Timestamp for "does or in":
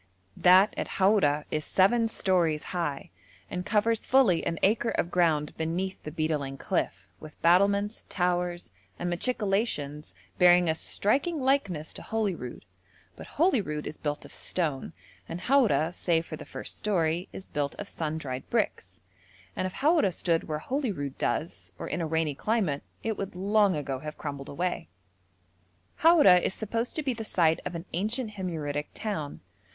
21.19-22.01